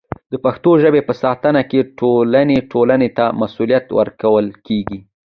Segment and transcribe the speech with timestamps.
[0.31, 4.99] د پښتو ژبې په ساتنه کې ټولې ټولنې ته مسوولیت ورکول کېږي.